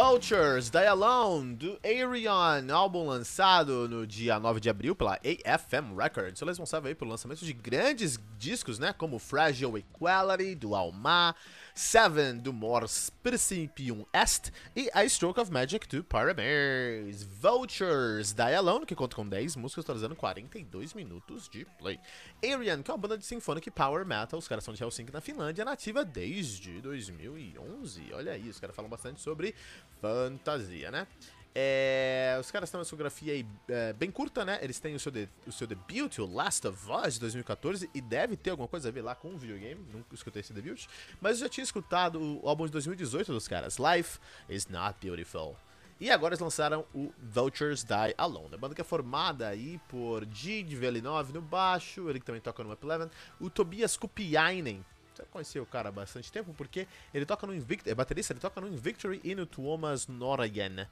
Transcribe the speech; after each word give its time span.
Vultures, 0.00 0.70
Die 0.70 0.86
Alone, 0.86 1.56
do 1.56 1.76
Arion, 1.84 2.72
álbum 2.72 3.04
lançado 3.04 3.88
no 3.88 4.06
dia 4.06 4.38
9 4.38 4.60
de 4.60 4.70
abril 4.70 4.94
pela 4.94 5.14
AFM 5.14 5.92
Records. 5.98 6.38
Sou 6.38 6.46
responsável 6.46 6.88
aí 6.88 6.94
pelo 6.94 7.10
lançamento 7.10 7.44
de 7.44 7.52
grandes 7.52 8.16
discos, 8.38 8.78
né, 8.78 8.92
como 8.92 9.18
Fragile 9.18 9.78
Equality, 9.78 10.54
do 10.54 10.74
Alma, 10.74 11.34
Seven, 11.74 12.38
do 12.38 12.52
Mors 12.52 13.10
Principium 13.22 14.06
Est 14.14 14.52
e 14.74 14.88
A 14.94 15.06
Stroke 15.08 15.40
of 15.40 15.50
Magic, 15.52 15.86
do 15.88 16.04
Paramers. 16.04 17.22
Vultures, 17.22 18.32
Die 18.32 18.54
Alone, 18.54 18.86
que 18.86 18.94
conta 18.94 19.16
com 19.16 19.28
10 19.28 19.56
músicas, 19.56 19.84
totalizando 19.84 20.16
42 20.16 20.94
minutos 20.94 21.48
de 21.48 21.64
play. 21.78 21.98
Arion, 22.42 22.82
que 22.82 22.90
é 22.90 22.94
uma 22.94 22.98
banda 22.98 23.18
de 23.18 23.26
symphonic 23.26 23.70
power 23.70 24.06
metal, 24.06 24.38
os 24.38 24.48
caras 24.48 24.64
são 24.64 24.74
de 24.74 24.82
Helsinki, 24.82 25.12
na 25.12 25.20
Finlândia, 25.20 25.64
nativa 25.64 26.04
desde 26.04 26.80
2011. 26.80 28.12
Olha 28.12 28.32
aí, 28.32 28.48
os 28.48 28.60
caras 28.60 28.74
falam 28.74 28.90
bastante 28.90 29.20
sobre 29.20 29.54
fantasia, 30.00 30.90
né? 30.90 31.06
É, 31.54 32.36
os 32.40 32.50
caras 32.50 32.70
têm 32.70 32.78
uma 32.78 32.84
discografia 32.84 33.32
aí, 33.32 33.46
é, 33.68 33.92
bem 33.92 34.10
curta, 34.10 34.44
né? 34.44 34.58
Eles 34.62 34.78
têm 34.78 34.94
o 34.94 35.00
seu, 35.00 35.10
de, 35.10 35.28
o 35.46 35.52
seu 35.52 35.66
debut, 35.66 36.18
o 36.18 36.26
Last 36.26 36.66
of 36.66 36.78
Us, 36.90 37.14
de 37.14 37.20
2014, 37.20 37.90
e 37.92 38.00
deve 38.00 38.36
ter 38.36 38.50
alguma 38.50 38.68
coisa 38.68 38.88
a 38.88 38.92
ver 38.92 39.02
lá 39.02 39.14
com 39.14 39.34
o 39.34 39.38
videogame. 39.38 39.84
Nunca 39.92 40.14
escutei 40.14 40.40
esse 40.40 40.52
debut. 40.52 40.86
Mas 41.20 41.38
eu 41.38 41.46
já 41.46 41.48
tinha 41.48 41.64
escutado 41.64 42.20
o 42.20 42.48
álbum 42.48 42.66
de 42.66 42.72
2018 42.72 43.32
dos 43.32 43.48
caras, 43.48 43.76
Life 43.78 44.18
is 44.48 44.66
Not 44.68 44.98
Beautiful. 45.00 45.56
E 46.00 46.10
agora 46.12 46.32
eles 46.32 46.40
lançaram 46.40 46.84
o 46.94 47.12
Vultures 47.20 47.82
Die 47.82 48.14
Alone. 48.16 48.54
A 48.54 48.58
banda 48.58 48.72
que 48.72 48.80
é 48.80 48.84
formada 48.84 49.48
aí 49.48 49.80
por 49.88 50.24
de 50.24 50.62
Velinov 50.62 51.32
no 51.32 51.42
baixo, 51.42 52.08
ele 52.08 52.20
que 52.20 52.26
também 52.26 52.40
toca 52.40 52.62
no 52.62 52.72
Up 52.72 52.86
Eleven, 52.86 53.10
o 53.40 53.50
Tobias 53.50 53.96
Kupiainen 53.96 54.84
você 55.18 55.24
conheceu 55.30 55.62
o 55.64 55.66
cara 55.66 55.88
há 55.88 55.92
bastante 55.92 56.30
tempo, 56.30 56.54
porque 56.54 56.86
ele 57.12 57.26
toca 57.26 57.44
no 57.44 57.52
Invictory, 57.52 57.90
é 57.90 57.94
baterista, 57.94 58.32
ele 58.32 58.38
toca 58.40 58.60
no 58.60 58.68
Invictory 58.68 59.20
e 59.24 59.34
no 59.34 59.46
Tuomas 59.46 60.06
Noragen 60.06 60.86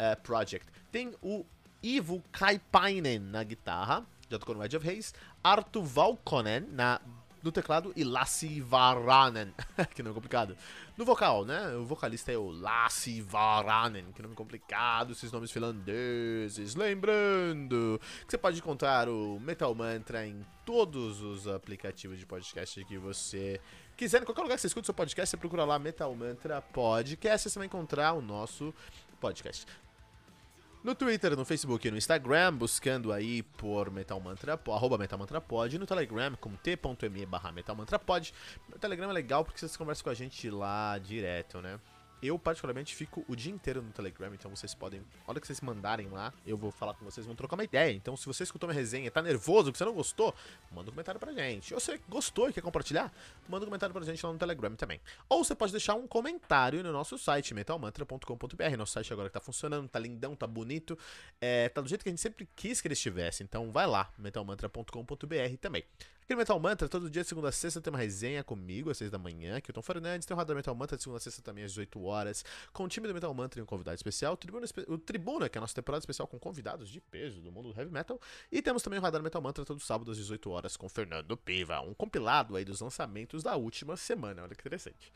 uh, 0.00 0.20
Project. 0.22 0.66
Tem 0.90 1.14
o 1.22 1.44
Ivo 1.82 2.22
Kaipainen 2.32 3.18
na 3.18 3.42
guitarra, 3.44 4.04
já 4.28 4.38
tocou 4.38 4.54
no 4.54 4.64
Edge 4.64 4.76
of 4.76 4.88
Haze, 4.88 5.12
Artu 5.42 5.82
Valkonen 5.82 6.66
na 6.72 7.00
no 7.46 7.52
teclado 7.52 7.92
e 7.94 8.02
Lassi 8.02 8.60
Varanen, 8.60 9.54
que 9.94 10.02
nome 10.02 10.14
complicado. 10.14 10.56
No 10.96 11.04
vocal, 11.04 11.44
né? 11.44 11.76
O 11.76 11.84
vocalista 11.84 12.32
é 12.32 12.36
o 12.36 12.50
Lassi 12.50 13.20
Varanen, 13.20 14.12
que 14.12 14.20
nome 14.20 14.34
complicado, 14.34 15.12
esses 15.12 15.30
nomes 15.30 15.52
finlandeses. 15.52 16.74
Lembrando 16.74 18.00
que 18.26 18.32
você 18.32 18.36
pode 18.36 18.58
encontrar 18.58 19.08
o 19.08 19.38
Metal 19.38 19.72
Mantra 19.74 20.26
em 20.26 20.44
todos 20.64 21.20
os 21.22 21.46
aplicativos 21.46 22.18
de 22.18 22.26
podcast 22.26 22.84
que 22.84 22.98
você 22.98 23.60
quiser. 23.96 24.22
Em 24.22 24.24
qualquer 24.24 24.42
lugar 24.42 24.56
que 24.56 24.62
você 24.62 24.66
escuta 24.66 24.84
o 24.84 24.86
seu 24.86 24.94
podcast, 24.94 25.30
você 25.30 25.36
procura 25.36 25.64
lá 25.64 25.78
Metal 25.78 26.12
Mantra 26.14 26.60
Podcast, 26.60 27.48
você 27.48 27.58
vai 27.58 27.66
encontrar 27.66 28.14
o 28.14 28.20
nosso 28.20 28.74
podcast. 29.20 29.64
No 30.86 30.94
Twitter, 30.94 31.36
no 31.36 31.44
Facebook 31.44 31.88
e 31.88 31.90
no 31.90 31.96
Instagram, 31.96 32.54
buscando 32.54 33.12
aí 33.12 33.42
por 33.42 33.90
Metal 33.90 34.20
Mantra, 34.20 34.56
arroba 34.68 34.96
Metal 34.96 35.18
Mantra 35.18 35.40
Pod, 35.40 35.76
no 35.80 35.84
Telegram 35.84 36.36
com 36.36 36.54
t.me 36.54 37.26
barra 37.26 37.50
Metal 37.50 37.74
Mantra 37.74 37.98
Pod. 37.98 38.32
O 38.72 38.78
Telegram 38.78 39.10
é 39.10 39.12
legal 39.12 39.44
porque 39.44 39.58
vocês 39.58 39.76
conversam 39.76 40.04
com 40.04 40.10
a 40.10 40.14
gente 40.14 40.48
lá 40.48 40.96
direto, 40.98 41.60
né? 41.60 41.80
Eu, 42.22 42.38
particularmente, 42.38 42.94
fico 42.94 43.24
o 43.28 43.36
dia 43.36 43.52
inteiro 43.52 43.82
no 43.82 43.90
Telegram, 43.92 44.32
então 44.34 44.50
vocês 44.50 44.74
podem. 44.74 45.00
A 45.26 45.30
hora 45.30 45.40
que 45.40 45.46
vocês 45.46 45.60
mandarem 45.60 46.08
lá, 46.08 46.32
eu 46.46 46.56
vou 46.56 46.70
falar 46.70 46.94
com 46.94 47.04
vocês, 47.04 47.26
vão 47.26 47.36
trocar 47.36 47.56
uma 47.56 47.64
ideia. 47.64 47.92
Então, 47.92 48.16
se 48.16 48.24
você 48.26 48.42
escutou 48.42 48.68
minha 48.68 48.78
resenha, 48.78 49.10
tá 49.10 49.20
nervoso, 49.20 49.70
que 49.70 49.78
você 49.78 49.84
não 49.84 49.92
gostou, 49.92 50.34
manda 50.72 50.90
um 50.90 50.92
comentário 50.92 51.20
pra 51.20 51.32
gente. 51.32 51.74
Ou 51.74 51.80
você 51.80 52.00
gostou 52.08 52.48
e 52.48 52.52
quer 52.52 52.62
compartilhar, 52.62 53.12
manda 53.48 53.64
um 53.64 53.68
comentário 53.68 53.92
pra 53.92 54.02
gente 54.04 54.24
lá 54.24 54.32
no 54.32 54.38
Telegram 54.38 54.74
também. 54.74 55.00
Ou 55.28 55.44
você 55.44 55.54
pode 55.54 55.72
deixar 55.72 55.94
um 55.94 56.06
comentário 56.06 56.82
no 56.82 56.92
nosso 56.92 57.18
site, 57.18 57.52
metalmantra.com.br. 57.52 58.76
Nosso 58.78 58.92
site 58.92 59.12
agora 59.12 59.28
que 59.28 59.34
tá 59.34 59.40
funcionando, 59.40 59.88
tá 59.88 59.98
lindão, 59.98 60.34
tá 60.34 60.46
bonito. 60.46 60.98
É, 61.40 61.68
tá 61.68 61.80
do 61.80 61.88
jeito 61.88 62.02
que 62.02 62.08
a 62.08 62.12
gente 62.12 62.22
sempre 62.22 62.48
quis 62.56 62.80
que 62.80 62.88
ele 62.88 62.94
estivesse. 62.94 63.42
Então, 63.42 63.70
vai 63.70 63.86
lá, 63.86 64.10
metalmantra.com.br 64.18 65.56
também. 65.60 65.84
Aqui 66.26 66.34
no 66.34 66.38
Metal 66.38 66.58
Mantra, 66.58 66.88
todo 66.88 67.08
dia, 67.08 67.22
segunda 67.22 67.50
a 67.50 67.52
sexta, 67.52 67.80
tem 67.80 67.88
uma 67.88 68.00
resenha 68.00 68.42
comigo, 68.42 68.90
às 68.90 68.98
seis 68.98 69.12
da 69.12 69.16
manhã, 69.16 69.60
que 69.60 69.70
é 69.70 69.72
o 69.72 69.74
Tom 69.74 69.80
Fernandes, 69.80 70.26
tem 70.26 70.34
o 70.34 70.36
Radar 70.36 70.56
Metal 70.56 70.74
Mantra 70.74 70.96
de 70.96 71.04
segunda 71.04 71.18
a 71.18 71.20
sexta 71.20 71.40
também, 71.40 71.62
às 71.62 71.70
18 71.70 72.02
horas, 72.02 72.44
com 72.72 72.82
o 72.82 72.88
time 72.88 73.06
do 73.06 73.14
Metal 73.14 73.32
Mantra 73.32 73.60
e 73.60 73.62
um 73.62 73.64
convidado 73.64 73.94
especial, 73.94 74.32
o 74.32 74.36
Tribuna, 74.36 74.66
o 74.88 74.98
Tribuna, 74.98 75.48
que 75.48 75.56
é 75.56 75.60
a 75.60 75.62
nossa 75.62 75.76
temporada 75.76 76.02
especial 76.02 76.26
com 76.26 76.36
convidados 76.36 76.88
de 76.88 77.00
peso 77.00 77.40
do 77.40 77.52
mundo 77.52 77.72
do 77.72 77.78
heavy 77.78 77.92
metal, 77.92 78.20
e 78.50 78.60
temos 78.60 78.82
também 78.82 78.98
o 78.98 79.02
Radar 79.02 79.22
Metal 79.22 79.40
Mantra 79.40 79.64
todo 79.64 79.78
sábado 79.78 80.10
às 80.10 80.16
18 80.16 80.50
horas 80.50 80.76
com 80.76 80.88
Fernando 80.88 81.36
Piva, 81.36 81.80
um 81.80 81.94
compilado 81.94 82.56
aí 82.56 82.64
dos 82.64 82.80
lançamentos 82.80 83.44
da 83.44 83.54
última 83.54 83.96
semana, 83.96 84.42
olha 84.42 84.56
que 84.56 84.62
interessante. 84.62 85.12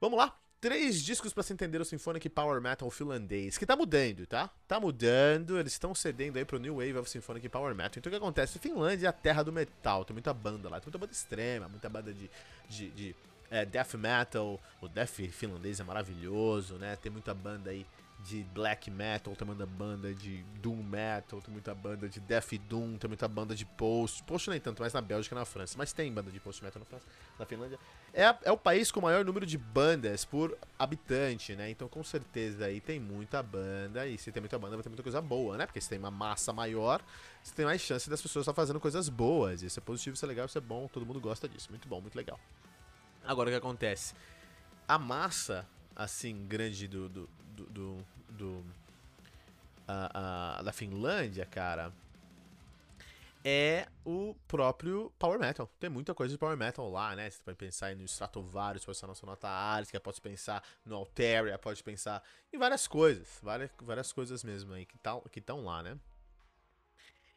Vamos 0.00 0.16
lá? 0.16 0.38
Três 0.60 1.02
discos 1.02 1.32
para 1.32 1.42
se 1.42 1.54
entender 1.54 1.80
o 1.80 1.84
Symphonic 1.86 2.28
Power 2.28 2.60
Metal 2.60 2.90
finlandês, 2.90 3.56
que 3.56 3.64
tá 3.64 3.74
mudando, 3.74 4.26
tá? 4.26 4.50
Tá 4.68 4.78
mudando, 4.78 5.58
eles 5.58 5.72
estão 5.72 5.94
cedendo 5.94 6.36
aí 6.36 6.44
pro 6.44 6.58
New 6.58 6.74
Wave 6.74 6.98
of 6.98 7.08
Symphonic 7.08 7.48
Power 7.48 7.74
Metal. 7.74 7.94
Então 7.96 8.10
o 8.10 8.12
que 8.12 8.16
acontece? 8.16 8.58
Finlândia 8.58 9.06
é 9.06 9.08
a 9.08 9.12
terra 9.12 9.42
do 9.42 9.50
metal, 9.50 10.04
tem 10.04 10.12
muita 10.12 10.34
banda 10.34 10.68
lá, 10.68 10.78
tem 10.78 10.88
muita 10.88 10.98
banda 10.98 11.12
extrema, 11.12 11.66
muita 11.66 11.88
banda 11.88 12.12
de, 12.12 12.30
de, 12.68 12.90
de 12.90 13.16
é, 13.50 13.64
death 13.64 13.94
metal, 13.94 14.60
o 14.82 14.88
death 14.88 15.30
finlandês 15.30 15.80
é 15.80 15.84
maravilhoso, 15.84 16.74
né? 16.74 16.94
Tem 16.96 17.10
muita 17.10 17.32
banda 17.32 17.70
aí 17.70 17.86
de 18.24 18.42
black 18.54 18.90
metal, 18.90 19.34
tem 19.34 19.46
muita 19.46 19.66
banda 19.66 20.14
de 20.14 20.42
doom 20.60 20.82
metal, 20.82 21.40
tem 21.40 21.52
muita 21.52 21.74
banda 21.74 22.08
de 22.08 22.20
death 22.20 22.52
doom, 22.68 22.96
tem 22.96 23.08
muita 23.08 23.26
banda 23.26 23.54
de 23.54 23.64
post, 23.64 24.22
post 24.24 24.50
nem 24.50 24.60
tanto, 24.60 24.80
mais 24.80 24.92
na 24.92 25.00
Bélgica 25.00 25.34
e 25.34 25.38
na 25.38 25.44
França, 25.44 25.76
mas 25.78 25.92
tem 25.92 26.12
banda 26.12 26.30
de 26.30 26.38
post 26.38 26.62
metal 26.62 26.80
na 26.80 26.86
França, 26.86 27.06
na 27.38 27.46
Finlândia. 27.46 27.78
É, 28.12 28.34
é 28.42 28.52
o 28.52 28.56
país 28.56 28.90
com 28.90 29.00
o 29.00 29.02
maior 29.02 29.24
número 29.24 29.46
de 29.46 29.56
bandas 29.56 30.24
por 30.24 30.56
habitante, 30.78 31.54
né? 31.54 31.70
Então 31.70 31.88
com 31.88 32.02
certeza 32.02 32.66
aí 32.66 32.80
tem 32.80 33.00
muita 33.00 33.42
banda 33.42 34.06
e 34.06 34.18
se 34.18 34.30
tem 34.32 34.40
muita 34.40 34.58
banda 34.58 34.76
vai 34.76 34.82
ter 34.82 34.88
muita 34.88 35.02
coisa 35.02 35.20
boa, 35.20 35.56
né? 35.56 35.66
Porque 35.66 35.80
se 35.80 35.88
tem 35.88 35.98
uma 35.98 36.10
massa 36.10 36.52
maior, 36.52 37.02
você 37.42 37.54
tem 37.54 37.64
mais 37.64 37.80
chance 37.80 38.10
das 38.10 38.20
pessoas 38.20 38.44
estar 38.44 38.54
fazendo 38.54 38.80
coisas 38.80 39.08
boas. 39.08 39.62
Isso 39.62 39.78
é 39.78 39.82
positivo, 39.82 40.14
isso 40.14 40.24
é 40.24 40.28
legal, 40.28 40.46
isso 40.46 40.58
é 40.58 40.60
bom, 40.60 40.88
todo 40.88 41.06
mundo 41.06 41.20
gosta 41.20 41.48
disso. 41.48 41.70
Muito 41.70 41.88
bom, 41.88 42.00
muito 42.00 42.16
legal. 42.16 42.38
Agora 43.24 43.48
o 43.48 43.52
que 43.52 43.58
acontece? 43.58 44.14
A 44.86 44.98
massa 44.98 45.66
assim 45.94 46.46
grande 46.46 46.88
do, 46.88 47.08
do, 47.08 47.28
do, 47.66 47.66
do, 47.66 48.04
do 48.28 48.64
da 50.64 50.72
Finlândia, 50.72 51.44
cara, 51.46 51.92
é 53.44 53.88
o 54.04 54.36
próprio 54.46 55.12
Power 55.18 55.38
Metal. 55.38 55.68
Tem 55.78 55.88
muita 55.88 56.14
coisa 56.14 56.32
de 56.32 56.38
Power 56.38 56.56
Metal 56.56 56.88
lá, 56.90 57.16
né? 57.16 57.30
Você 57.30 57.40
pode 57.42 57.56
pensar 57.56 57.94
no 57.96 58.04
Stratovarius, 58.04 58.84
pode 58.84 58.96
pensar 58.96 59.06
na 59.06 59.14
Sonata 59.14 59.48
Ártica, 59.48 59.98
pode 59.98 60.20
pensar 60.20 60.62
no 60.84 60.96
Alteria, 60.96 61.58
pode 61.58 61.82
pensar 61.82 62.22
em 62.52 62.58
várias 62.58 62.86
coisas, 62.86 63.38
várias, 63.42 63.70
várias 63.80 64.12
coisas 64.12 64.44
mesmo 64.44 64.74
aí 64.74 64.86
que 64.86 65.38
estão 65.38 65.64
lá, 65.64 65.82
né? 65.82 65.98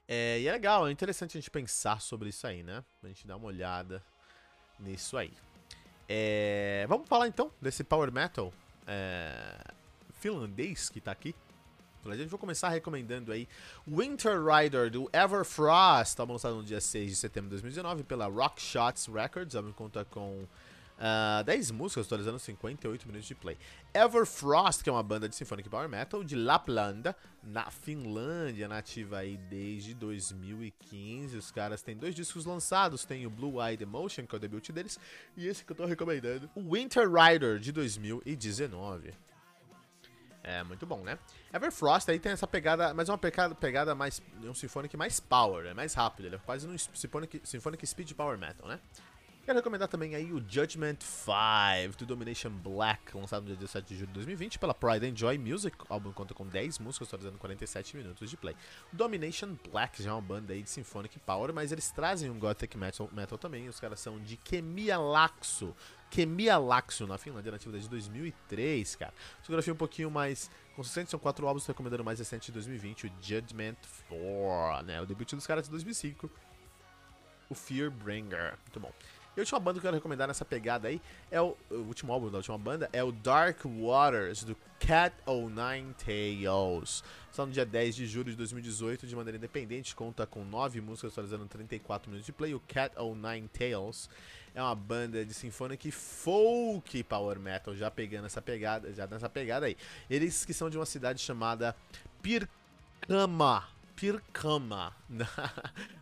É, 0.05 0.39
e 0.39 0.47
é 0.47 0.51
legal, 0.51 0.87
é 0.87 0.91
interessante 0.91 1.37
a 1.37 1.39
gente 1.39 1.49
pensar 1.49 2.01
sobre 2.01 2.29
isso 2.29 2.45
aí, 2.45 2.61
né? 2.61 2.83
A 3.01 3.07
gente 3.07 3.25
dar 3.25 3.37
uma 3.37 3.47
olhada 3.47 4.03
nisso 4.79 5.15
aí. 5.17 5.31
É, 6.09 6.85
vamos 6.89 7.07
falar 7.07 7.29
então 7.29 7.49
desse 7.61 7.81
Power 7.83 8.11
Metal 8.11 8.51
é, 8.85 9.73
finlandês 10.23 10.89
que 10.89 11.01
tá 11.01 11.11
aqui. 11.11 11.35
A 12.05 12.15
gente 12.15 12.29
vai 12.29 12.39
começar 12.39 12.69
recomendando 12.69 13.31
aí 13.31 13.47
Winter 13.87 14.41
Rider 14.43 14.89
do 14.89 15.09
Everfrost, 15.13 16.11
estava 16.11 16.31
lançado 16.31 16.55
no 16.55 16.63
dia 16.63 16.81
6 16.81 17.11
de 17.11 17.15
setembro 17.15 17.49
de 17.49 17.55
2019 17.55 18.03
pela 18.03 18.25
Rock 18.27 18.61
Shots 18.61 19.07
Records, 19.07 19.55
ela 19.55 19.71
conta 19.71 20.03
com 20.05 20.43
uh, 20.43 21.43
10 21.45 21.71
músicas, 21.71 22.05
atualizando 22.05 22.39
58 22.39 23.05
minutos 23.07 23.27
de 23.27 23.35
play. 23.35 23.57
Everfrost, 23.93 24.83
que 24.83 24.89
é 24.89 24.93
uma 24.93 25.03
banda 25.03 25.29
de 25.29 25.35
symphonic 25.35 25.69
power 25.69 25.87
metal 25.87 26.23
de 26.25 26.35
Laplanda, 26.35 27.15
na 27.41 27.69
Finlândia, 27.71 28.67
nativa 28.67 29.19
aí 29.19 29.37
desde 29.37 29.93
2015. 29.93 31.37
Os 31.37 31.51
caras 31.51 31.81
têm 31.81 31.95
dois 31.95 32.13
discos 32.13 32.45
lançados, 32.45 33.05
tem 33.05 33.25
o 33.25 33.29
Blue 33.29 33.61
Eyed 33.65 33.81
Emotion, 33.81 34.25
que 34.25 34.35
é 34.35 34.37
o 34.37 34.41
debut 34.41 34.69
deles, 34.71 34.99
e 35.37 35.47
esse 35.47 35.63
que 35.63 35.71
eu 35.71 35.75
tô 35.75 35.85
recomendando, 35.85 36.49
o 36.53 36.73
Winter 36.73 37.09
Rider 37.09 37.59
de 37.59 37.71
2019. 37.71 39.13
É 40.43 40.61
muito 40.63 40.85
bom, 40.85 41.01
né? 41.03 41.17
Everfrost 41.53 42.09
aí 42.11 42.19
tem 42.19 42.33
essa 42.33 42.45
pegada, 42.45 42.93
mas 42.93 43.07
é 43.07 43.11
uma 43.13 43.17
pegada, 43.17 43.55
pegada 43.55 43.95
mais. 43.95 44.21
um 44.43 44.53
Symphonic 44.53 44.97
mais 44.97 45.19
power, 45.19 45.65
é 45.65 45.73
mais 45.73 45.93
rápido, 45.93 46.25
ele 46.25 46.35
é 46.35 46.39
quase 46.39 46.67
um 46.67 46.77
Symphonic, 46.77 47.41
Symphonic 47.45 47.87
Speed 47.87 48.11
Power 48.11 48.37
Metal, 48.37 48.67
né? 48.67 48.79
Quero 49.45 49.59
recomendar 49.59 49.89
também 49.89 50.15
aí 50.15 50.31
o 50.31 50.41
Judgment 50.47 50.99
5 51.01 51.97
do 51.97 52.05
Domination 52.05 52.49
Black, 52.49 53.15
lançado 53.15 53.41
no 53.41 53.47
dia 53.47 53.57
17 53.57 53.87
de 53.89 53.95
julho 53.95 54.07
de 54.07 54.13
2020 54.13 54.57
pela 54.57 54.73
Pride 54.73 55.05
and 55.05 55.17
Joy 55.17 55.37
Music. 55.37 55.75
O 55.81 55.93
álbum 55.93 56.13
conta 56.13 56.33
com 56.33 56.47
10 56.47 56.79
músicas, 56.79 57.09
totalizando 57.09 57.37
47 57.37 57.97
minutos 57.97 58.29
de 58.29 58.37
play. 58.37 58.55
Domination 58.93 59.57
Black 59.69 60.01
já 60.01 60.11
é 60.11 60.13
uma 60.13 60.21
banda 60.21 60.53
aí 60.53 60.63
de 60.63 60.69
symphonic 60.69 61.19
power, 61.19 61.53
mas 61.53 61.73
eles 61.73 61.91
trazem 61.91 62.29
um 62.29 62.39
gothic 62.39 62.77
metal, 62.77 63.09
metal 63.11 63.37
também. 63.37 63.67
Os 63.67 63.81
caras 63.81 63.99
são 63.99 64.17
de 64.17 64.37
Kemialaxo. 66.13 67.03
Kemialaxo, 67.03 67.07
na 67.07 67.17
Finlândia, 67.17 67.51
nativa 67.51 67.71
desde 67.71 67.89
2003, 67.89 68.95
cara. 68.95 69.13
Fotografia 69.39 69.73
um 69.73 69.77
pouquinho 69.77 70.11
mais 70.11 70.49
consistente, 70.75 71.09
são 71.09 71.19
quatro 71.19 71.47
álbuns, 71.47 71.65
recomendando 71.65 72.03
o 72.03 72.05
mais 72.05 72.19
recente 72.19 72.45
de 72.47 72.51
2020, 72.51 73.07
o 73.07 73.11
Judgment 73.19 73.75
4, 74.07 74.85
né? 74.85 75.01
O 75.01 75.05
debut 75.05 75.33
dos 75.33 75.47
caras 75.47 75.65
de 75.65 75.71
2005, 75.71 76.29
o 77.49 77.55
Fearbringer. 77.55 78.57
Muito 78.61 78.79
bom. 78.79 78.91
E 79.35 79.39
a 79.39 79.41
última 79.41 79.59
banda 79.59 79.79
que 79.79 79.85
eu 79.85 79.89
quero 79.89 79.95
recomendar 79.95 80.27
nessa 80.27 80.45
pegada 80.45 80.87
aí 80.87 81.01
é 81.31 81.41
o, 81.41 81.57
o 81.71 81.75
último 81.75 82.13
álbum 82.13 82.29
da 82.29 82.37
última 82.37 82.57
banda 82.57 82.87
é 82.93 83.03
o 83.03 83.11
Dark 83.11 83.61
Waters 83.65 84.43
do 84.43 84.55
Cat 84.79 85.15
O' 85.25 85.49
Nine 85.49 85.93
Tails. 85.95 87.03
Só 87.31 87.43
no 87.45 87.51
dia 87.51 87.65
10 87.65 87.95
de 87.95 88.05
julho 88.05 88.29
de 88.29 88.37
2018, 88.37 89.07
de 89.07 89.15
maneira 89.15 89.37
independente, 89.37 89.95
conta 89.95 90.27
com 90.27 90.45
9 90.45 90.81
músicas 90.81 91.13
atualizando 91.13 91.47
34 91.47 92.11
minutos 92.11 92.27
de 92.27 92.31
play. 92.31 92.53
O 92.53 92.59
Cat 92.59 92.95
O' 92.99 93.15
Nine 93.15 93.47
Tails 93.47 94.07
é 94.53 94.61
uma 94.61 94.75
banda 94.75 95.25
de 95.25 95.33
symphonic 95.33 95.89
folk 95.89 97.03
power 97.05 97.39
metal, 97.39 97.75
já 97.75 97.89
pegando 97.89 98.27
essa 98.27 98.41
pegada, 98.41 98.93
já 98.93 99.07
nessa 99.07 99.27
pegada 99.27 99.65
aí. 99.65 99.75
Eles 100.07 100.45
que 100.45 100.53
são 100.53 100.69
de 100.69 100.77
uma 100.77 100.85
cidade 100.85 101.19
chamada 101.19 101.75
Pirkama. 102.21 103.67
Pirkama, 103.95 104.95
na, 105.09 105.27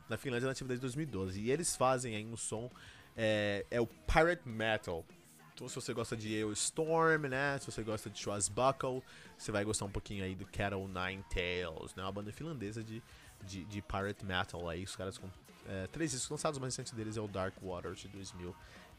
na 0.09 0.17
Finlândia, 0.17 0.47
nativa 0.47 0.67
desde 0.67 0.81
2012. 0.81 1.39
E 1.39 1.51
eles 1.51 1.75
fazem 1.75 2.15
aí 2.15 2.25
um 2.25 2.35
som 2.35 2.69
é, 3.15 3.65
é 3.69 3.81
o 3.81 3.87
Pirate 3.87 4.47
Metal. 4.47 5.05
Então, 5.53 5.67
se 5.67 5.75
você 5.75 5.93
gosta 5.93 6.15
de 6.15 6.41
Storm, 6.53 7.27
né? 7.29 7.57
Se 7.59 7.65
você 7.65 7.83
gosta 7.83 8.09
de 8.09 8.19
Schwarzbuckle, 8.19 9.03
você 9.37 9.51
vai 9.51 9.63
gostar 9.63 9.85
um 9.85 9.91
pouquinho 9.91 10.23
aí 10.23 10.33
do 10.33 10.45
Cattle 10.45 10.87
Nine 10.87 11.23
Tails, 11.29 11.93
né? 11.95 12.03
Uma 12.03 12.11
banda 12.11 12.31
finlandesa 12.31 12.83
de, 12.83 13.01
de, 13.43 13.63
de 13.65 13.81
Pirate 13.81 14.25
Metal 14.25 14.67
aí. 14.67 14.83
Os 14.83 14.95
caras 14.95 15.17
com 15.17 15.29
é, 15.67 15.87
três 15.87 16.11
discos 16.11 16.29
lançados, 16.29 16.57
o 16.57 16.61
mais 16.61 16.75
recente 16.75 16.95
deles 16.95 17.17
é 17.17 17.21
o 17.21 17.27
Dark 17.27 17.53
Waters 17.61 17.99
de 17.99 18.07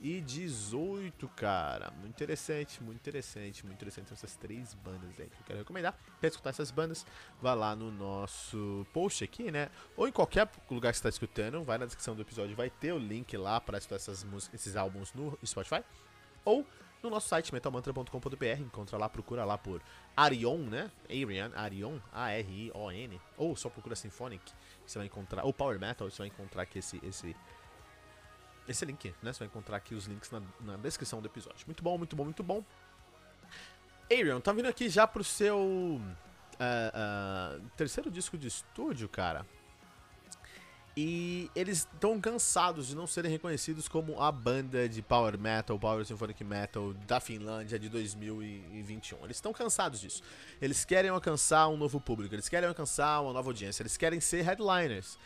2018, 0.02 1.28
cara. 1.28 1.92
Muito 1.92 2.10
interessante, 2.10 2.82
muito 2.82 2.98
interessante, 2.98 3.64
muito 3.64 3.76
interessante. 3.76 4.12
Essas 4.12 4.34
três 4.34 4.74
bandas 4.74 5.08
aí 5.18 5.28
que 5.28 5.40
eu 5.40 5.46
quero 5.46 5.58
recomendar. 5.60 5.96
Para 6.18 6.28
escutar 6.28 6.50
essas 6.50 6.72
bandas, 6.72 7.06
vá 7.40 7.54
lá 7.54 7.76
no 7.76 7.90
nosso 7.92 8.84
post 8.92 9.22
aqui, 9.22 9.52
né? 9.52 9.70
Ou 9.96 10.08
em 10.08 10.12
qualquer 10.12 10.50
lugar 10.68 10.90
que 10.92 10.98
você 10.98 11.06
está 11.06 11.08
escutando, 11.08 11.62
vai 11.62 11.78
na 11.78 11.86
descrição 11.86 12.16
do 12.16 12.22
episódio, 12.22 12.56
vai 12.56 12.68
ter 12.68 12.92
o 12.92 12.98
link 12.98 13.36
lá 13.36 13.60
para 13.60 13.78
escutar 13.78 13.96
essas 13.96 14.24
músicas, 14.24 14.60
esses 14.60 14.74
álbuns 14.74 15.12
no 15.14 15.38
Spotify. 15.46 15.84
Ou 16.44 16.66
no 17.00 17.08
nosso 17.08 17.28
site 17.28 17.52
metalmantra.com.br, 17.52 18.60
encontra 18.60 18.98
lá, 18.98 19.08
procura 19.08 19.44
lá 19.44 19.56
por 19.56 19.80
Arion, 20.16 20.58
né? 20.58 20.90
Arion, 21.08 21.50
Arion, 21.54 21.98
A-R-I-O-N, 22.12 23.20
ou 23.36 23.56
só 23.56 23.68
procura 23.68 23.96
Symphonic, 23.96 24.52
você 24.86 24.98
vai 24.98 25.06
encontrar, 25.06 25.44
ou 25.44 25.52
Power 25.52 25.80
Metal, 25.80 26.08
você 26.08 26.18
vai 26.18 26.28
encontrar 26.28 26.62
aqui 26.62 26.78
esse, 26.78 27.00
esse, 27.04 27.34
esse 28.68 28.84
link, 28.84 29.14
né? 29.22 29.32
Você 29.32 29.40
vai 29.40 29.48
encontrar 29.48 29.76
aqui 29.76 29.94
os 29.94 30.06
links 30.06 30.30
na, 30.30 30.42
na 30.60 30.76
descrição 30.76 31.20
do 31.20 31.26
episódio. 31.26 31.66
Muito 31.66 31.82
bom, 31.82 31.98
muito 31.98 32.16
bom, 32.16 32.24
muito 32.24 32.42
bom. 32.42 32.64
Arion, 34.10 34.40
tá 34.40 34.52
vindo 34.52 34.68
aqui 34.68 34.88
já 34.88 35.06
pro 35.06 35.24
seu 35.24 35.58
uh, 35.58 36.00
uh, 37.58 37.70
terceiro 37.76 38.10
disco 38.10 38.36
de 38.36 38.48
estúdio, 38.48 39.08
cara. 39.08 39.46
E 40.94 41.50
eles 41.56 41.78
estão 41.78 42.20
cansados 42.20 42.88
de 42.88 42.94
não 42.94 43.06
serem 43.06 43.30
reconhecidos 43.30 43.88
como 43.88 44.20
a 44.20 44.30
banda 44.30 44.86
de 44.86 45.00
power 45.00 45.38
metal, 45.38 45.78
power 45.78 46.04
symphonic 46.04 46.44
metal 46.44 46.92
da 47.06 47.18
Finlândia 47.18 47.78
de 47.78 47.88
2021. 47.88 49.24
Eles 49.24 49.38
estão 49.38 49.54
cansados 49.54 50.00
disso. 50.00 50.22
Eles 50.60 50.84
querem 50.84 51.10
alcançar 51.10 51.68
um 51.68 51.78
novo 51.78 51.98
público, 51.98 52.34
eles 52.34 52.46
querem 52.46 52.68
alcançar 52.68 53.22
uma 53.22 53.32
nova 53.32 53.48
audiência, 53.48 53.82
eles 53.82 53.96
querem 53.96 54.20
ser 54.20 54.42
headliners. 54.42 55.18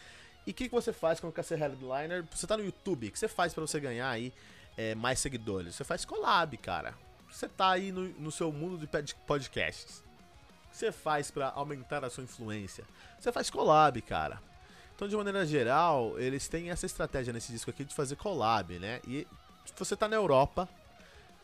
E 0.46 0.52
o 0.52 0.54
que, 0.54 0.68
que 0.68 0.74
você 0.74 0.92
faz 0.92 1.18
quando 1.18 1.32
quer 1.32 1.42
ser 1.42 1.56
headliner? 1.56 2.24
Você 2.30 2.46
tá 2.46 2.56
no 2.56 2.64
YouTube, 2.64 3.08
o 3.08 3.10
que 3.10 3.18
você 3.18 3.26
faz 3.26 3.52
para 3.52 3.62
você 3.62 3.80
ganhar 3.80 4.08
aí 4.08 4.32
é, 4.76 4.94
mais 4.94 5.18
seguidores? 5.18 5.74
Você 5.74 5.82
faz 5.82 6.04
collab, 6.04 6.56
cara. 6.58 6.94
Você 7.30 7.48
tá 7.48 7.70
aí 7.70 7.90
no, 7.90 8.08
no 8.10 8.30
seu 8.30 8.52
mundo 8.52 8.78
de 8.78 9.14
podcasts. 9.26 9.98
O 9.98 10.70
que 10.70 10.76
você 10.76 10.92
faz 10.92 11.30
para 11.30 11.48
aumentar 11.48 12.04
a 12.04 12.10
sua 12.10 12.22
influência? 12.22 12.84
Você 13.18 13.32
faz 13.32 13.50
collab, 13.50 14.00
cara. 14.02 14.40
Então, 14.94 15.08
de 15.08 15.16
maneira 15.16 15.44
geral, 15.44 16.18
eles 16.18 16.46
têm 16.48 16.70
essa 16.70 16.86
estratégia 16.86 17.32
nesse 17.32 17.52
disco 17.52 17.70
aqui 17.70 17.84
de 17.84 17.94
fazer 17.94 18.16
collab, 18.16 18.78
né? 18.78 19.00
E 19.06 19.26
você 19.76 19.96
tá 19.96 20.08
na 20.08 20.16
Europa, 20.16 20.68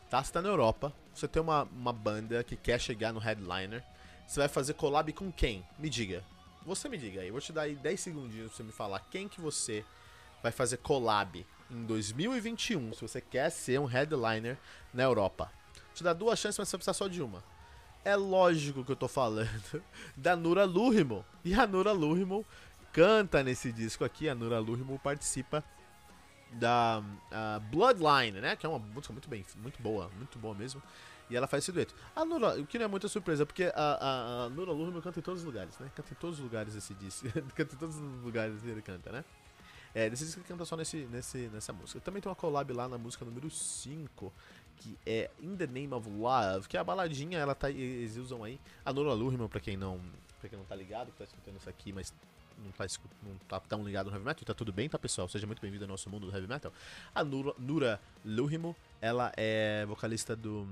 tá? 0.09 0.23
Você 0.23 0.31
tá 0.31 0.41
na 0.41 0.49
Europa, 0.49 0.93
você 1.13 1.27
tem 1.27 1.41
uma, 1.41 1.63
uma 1.63 1.93
banda 1.93 2.43
que 2.43 2.55
quer 2.55 2.79
chegar 2.79 3.13
no 3.13 3.19
headliner, 3.19 3.83
você 4.25 4.39
vai 4.39 4.49
fazer 4.49 4.73
collab 4.73 5.11
com 5.13 5.31
quem? 5.31 5.63
Me 5.77 5.89
diga. 5.89 6.23
Você 6.65 6.87
me 6.87 6.97
diga 6.97 7.19
aí, 7.19 7.27
eu 7.27 7.33
vou 7.33 7.41
te 7.41 7.51
dar 7.51 7.63
aí 7.63 7.75
10 7.75 7.99
segundinhos 7.99 8.47
pra 8.47 8.57
você 8.57 8.63
me 8.63 8.71
falar 8.71 8.99
quem 9.11 9.27
que 9.27 9.41
você 9.41 9.83
vai 10.41 10.51
fazer 10.51 10.77
collab 10.77 11.45
em 11.69 11.85
2021, 11.85 12.93
se 12.93 13.01
você 13.01 13.19
quer 13.19 13.49
ser 13.49 13.79
um 13.79 13.85
headliner 13.85 14.57
na 14.93 15.03
Europa. 15.03 15.51
Vou 15.75 15.93
te 15.93 16.03
dar 16.03 16.13
duas 16.13 16.39
chances, 16.39 16.57
mas 16.57 16.69
você 16.69 16.77
vai 16.77 16.79
precisar 16.79 16.93
só 16.93 17.07
de 17.07 17.21
uma. 17.21 17.43
É 18.05 18.15
lógico 18.15 18.83
que 18.83 18.91
eu 18.91 18.95
tô 18.95 19.07
falando 19.07 19.83
da 20.15 20.35
Nura 20.35 20.63
Luhimo. 20.63 21.25
E 21.43 21.53
a 21.53 21.67
Nura 21.67 21.91
Luhimo 21.91 22.45
canta 22.91 23.43
nesse 23.43 23.71
disco 23.71 24.05
aqui, 24.05 24.29
a 24.29 24.35
Nura 24.35 24.59
Luhimo 24.59 24.99
participa 24.99 25.63
da 26.53 27.03
Bloodline, 27.71 28.39
né? 28.39 28.55
Que 28.55 28.65
é 28.65 28.69
uma 28.69 28.79
música 28.79 29.11
muito 29.11 29.29
bem, 29.29 29.45
muito 29.57 29.81
boa, 29.81 30.09
muito 30.17 30.37
boa 30.39 30.53
mesmo. 30.53 30.81
E 31.29 31.35
ela 31.35 31.47
faz 31.47 31.63
esse 31.63 31.71
dueto. 31.71 31.95
A 32.15 32.25
Nura, 32.25 32.59
o 32.59 32.67
que 32.67 32.77
não 32.77 32.85
é 32.85 32.87
muita 32.87 33.07
surpresa, 33.07 33.45
porque 33.45 33.63
a, 33.63 33.73
a, 33.75 34.45
a 34.45 34.49
Nura 34.49 34.71
Luhimo 34.71 35.01
canta 35.01 35.19
em 35.19 35.23
todos 35.23 35.41
os 35.41 35.45
lugares, 35.45 35.77
né? 35.79 35.89
Canta 35.95 36.11
em 36.11 36.15
todos 36.15 36.37
os 36.37 36.43
lugares 36.43 36.75
esse 36.75 36.93
disco. 36.93 37.27
canta 37.55 37.75
em 37.75 37.77
todos 37.77 37.95
os 37.95 38.23
lugares 38.23 38.63
ele 38.63 38.81
canta, 38.81 39.11
né? 39.11 39.25
É, 39.95 40.09
nesse 40.09 40.25
disco 40.25 40.39
ele 40.41 40.47
canta 40.47 40.65
só 40.65 40.75
nesse, 40.75 40.97
nesse, 41.05 41.49
nessa 41.49 41.71
música. 41.71 41.99
Também 42.01 42.21
tem 42.21 42.29
uma 42.29 42.35
collab 42.35 42.71
lá 42.73 42.87
na 42.87 42.97
música 42.97 43.23
número 43.23 43.49
5, 43.49 44.33
que 44.77 44.97
é 45.05 45.29
In 45.39 45.55
the 45.55 45.67
Name 45.67 45.93
of 45.93 46.09
Love, 46.09 46.67
que 46.67 46.75
é 46.75 46.79
a 46.79 46.83
baladinha, 46.83 47.39
ela 47.39 47.55
tá, 47.55 47.69
eles 47.69 48.17
usam 48.17 48.43
aí. 48.43 48.59
A 48.83 48.91
Nura 48.91 49.13
Luhimo, 49.13 49.47
pra 49.47 49.59
quem 49.59 49.77
não, 49.77 50.01
pra 50.39 50.49
quem 50.49 50.57
não 50.57 50.65
tá 50.65 50.75
ligado, 50.75 51.11
que 51.11 51.17
tá 51.17 51.23
escutando 51.23 51.57
isso 51.57 51.69
aqui, 51.69 51.93
mas 51.93 52.13
não 52.57 52.71
tá, 52.71 52.85
não 53.21 53.37
tá 53.47 53.59
tão 53.59 53.83
ligado 53.83 54.07
no 54.07 54.13
heavy 54.13 54.25
metal, 54.25 54.45
tá 54.45 54.53
tudo 54.53 54.71
bem, 54.71 54.89
tá 54.89 54.99
pessoal? 54.99 55.27
Seja 55.27 55.47
muito 55.47 55.61
bem-vindo 55.61 55.83
ao 55.83 55.87
nosso 55.87 56.09
mundo 56.09 56.27
do 56.27 56.35
heavy 56.35 56.47
metal. 56.47 56.71
A 57.13 57.23
Nura, 57.23 57.53
Nura 57.57 58.01
Luhimo, 58.25 58.75
ela 59.01 59.31
é 59.37 59.85
vocalista 59.85 60.35
do 60.35 60.67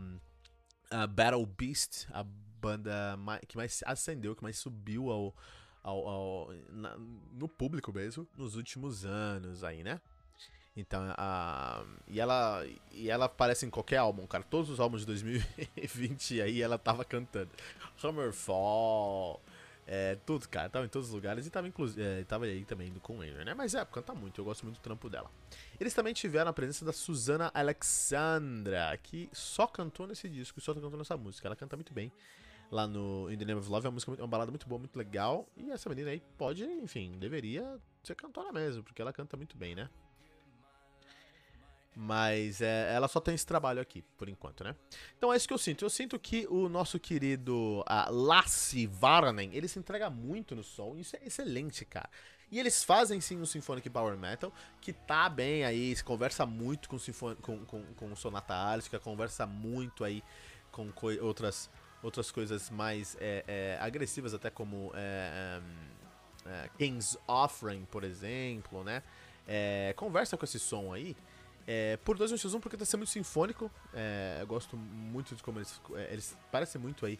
uh, 0.91 1.07
Battle 1.07 1.45
Beast, 1.45 2.07
a 2.11 2.23
banda 2.23 3.17
mais, 3.17 3.41
que 3.47 3.57
mais 3.57 3.83
ascendeu, 3.85 4.35
que 4.35 4.43
mais 4.43 4.57
subiu 4.57 5.09
ao, 5.09 5.35
ao, 5.83 6.07
ao 6.07 6.53
na, 6.69 6.95
no 6.97 7.47
público 7.47 7.91
mesmo 7.91 8.27
nos 8.37 8.55
últimos 8.55 9.05
anos 9.05 9.63
aí, 9.63 9.83
né? 9.83 9.99
Então, 10.75 11.03
a, 11.17 11.83
e 12.07 12.19
ela 12.19 12.65
e 12.91 13.09
ela 13.09 13.25
aparece 13.25 13.65
em 13.65 13.69
qualquer 13.69 13.97
álbum, 13.97 14.25
cara. 14.25 14.43
Todos 14.43 14.69
os 14.69 14.79
álbuns 14.79 15.01
de 15.01 15.07
2020 15.07 16.41
aí 16.41 16.61
ela 16.61 16.77
tava 16.77 17.03
cantando. 17.03 17.51
Hammerfall, 18.01 19.41
é, 19.87 20.15
tudo, 20.25 20.47
cara, 20.47 20.69
tava 20.69 20.85
em 20.85 20.89
todos 20.89 21.09
os 21.09 21.13
lugares 21.13 21.45
e 21.45 21.49
tava, 21.49 21.67
é, 21.67 22.23
tava 22.23 22.45
aí 22.45 22.63
também 22.65 22.89
indo 22.89 22.99
com 22.99 23.23
ele, 23.23 23.43
né? 23.43 23.53
Mas 23.53 23.75
é, 23.75 23.83
canta 23.85 24.13
muito, 24.13 24.39
eu 24.39 24.45
gosto 24.45 24.63
muito 24.63 24.77
do 24.77 24.81
trampo 24.81 25.09
dela. 25.09 25.29
Eles 25.79 25.93
também 25.93 26.13
tiveram 26.13 26.49
a 26.49 26.53
presença 26.53 26.85
da 26.85 26.93
Susana 26.93 27.51
Alexandra, 27.53 28.97
que 29.01 29.29
só 29.33 29.67
cantou 29.67 30.07
nesse 30.07 30.29
disco, 30.29 30.61
só 30.61 30.73
cantou 30.73 30.91
nessa 30.97 31.17
música. 31.17 31.47
Ela 31.47 31.55
canta 31.55 31.75
muito 31.75 31.93
bem 31.93 32.11
lá 32.71 32.87
no 32.87 33.29
In 33.29 33.37
the 33.37 33.45
Name 33.45 33.59
of 33.59 33.69
Love, 33.69 33.85
é 33.85 33.89
uma, 33.89 33.93
música, 33.93 34.11
uma 34.13 34.27
balada 34.27 34.49
muito 34.49 34.67
boa, 34.67 34.79
muito 34.79 34.97
legal. 34.97 35.47
E 35.57 35.69
essa 35.71 35.89
menina 35.89 36.09
aí 36.09 36.21
pode, 36.37 36.63
enfim, 36.63 37.17
deveria 37.19 37.79
ser 38.01 38.15
cantora 38.15 38.51
mesmo, 38.51 38.83
porque 38.83 39.01
ela 39.01 39.11
canta 39.11 39.35
muito 39.35 39.57
bem, 39.57 39.75
né? 39.75 39.89
Mas 41.95 42.61
é, 42.61 42.93
ela 42.93 43.07
só 43.07 43.19
tem 43.19 43.35
esse 43.35 43.45
trabalho 43.45 43.81
aqui, 43.81 44.01
por 44.17 44.29
enquanto, 44.29 44.63
né? 44.63 44.75
Então 45.17 45.33
é 45.33 45.35
isso 45.35 45.47
que 45.47 45.53
eu 45.53 45.57
sinto. 45.57 45.83
Eu 45.83 45.89
sinto 45.89 46.17
que 46.17 46.47
o 46.49 46.69
nosso 46.69 46.97
querido 46.97 47.81
uh, 47.81 48.11
Lassi 48.11 48.87
Varnen, 48.87 49.49
ele 49.53 49.67
se 49.67 49.77
entrega 49.77 50.09
muito 50.09 50.55
no 50.55 50.63
som. 50.63 50.95
Isso 50.95 51.17
é 51.17 51.25
excelente, 51.25 51.83
cara. 51.83 52.09
E 52.49 52.59
eles 52.59 52.83
fazem 52.83 53.19
sim 53.21 53.37
um 53.37 53.45
Symphonic 53.45 53.89
Power 53.89 54.17
Metal, 54.17 54.53
que 54.81 54.91
tá 54.91 55.29
bem 55.29 55.63
aí, 55.63 55.95
se 55.95 56.03
conversa 56.03 56.45
muito 56.45 56.89
com, 56.89 56.97
com, 57.41 57.65
com, 57.65 57.83
com 57.95 58.15
Sonata 58.15 58.53
Ártica, 58.53 58.99
conversa 58.99 59.45
muito 59.45 60.03
aí 60.03 60.21
com 60.69 60.91
outras, 61.21 61.69
outras 62.03 62.29
coisas 62.29 62.69
mais 62.69 63.15
é, 63.21 63.43
é, 63.47 63.77
agressivas, 63.79 64.33
até 64.33 64.49
como 64.49 64.91
é, 64.95 65.61
é, 66.45 66.69
King's 66.77 67.17
Offering, 67.25 67.85
por 67.85 68.03
exemplo, 68.03 68.83
né? 68.83 69.01
É, 69.47 69.93
conversa 69.95 70.37
com 70.37 70.43
esse 70.43 70.59
som 70.59 70.93
aí. 70.93 71.15
É, 71.67 71.97
por 71.97 72.17
dois 72.17 72.31
motivos. 72.31 72.53
Um, 72.53 72.59
porque 72.59 72.77
tá 72.77 72.85
sendo 72.85 72.99
muito 72.99 73.11
sinfônico. 73.11 73.71
É, 73.93 74.37
eu 74.41 74.47
gosto 74.47 74.75
muito 74.77 75.35
de 75.35 75.43
como 75.43 75.59
eles. 75.59 75.81
É, 75.95 76.13
eles 76.13 76.37
parecem 76.51 76.79
muito 76.81 77.05
aí. 77.05 77.19